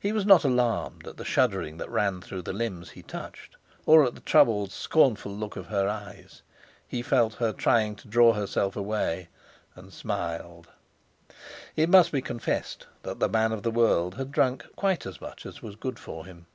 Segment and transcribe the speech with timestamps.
[0.00, 3.54] He was not alarmed at the shuddering that ran through the limbs he touched,
[3.86, 6.42] or at the troubled, scornful look of her eyes.
[6.88, 9.28] He felt her trying to draw herself away,
[9.76, 10.70] and smiled.
[11.76, 15.46] It must be confessed that the man of the world had drunk quite as much
[15.46, 16.46] as was good for him.